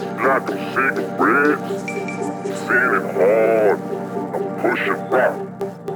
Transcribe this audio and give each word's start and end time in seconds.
Not 0.00 0.46
the 0.46 0.56
cigarettes. 0.72 1.70
Feeling 2.66 3.08
hard. 3.14 3.78
I'm 4.34 4.44
pushing 4.60 5.02
back. 5.10 5.34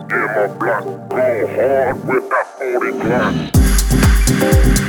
Get 0.08 0.26
my 0.34 0.46
block. 0.58 0.84
Go 1.10 1.24
hard 1.56 1.96
with 2.06 2.26
that 2.30 2.46
40 2.58 2.92
clock. 3.00 4.83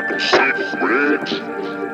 got 0.00 0.08
the 0.08 0.18
six 0.18 0.74
rings. 0.82 1.93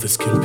Love 0.00 0.04
is 0.06 0.16
compelling 0.16 0.39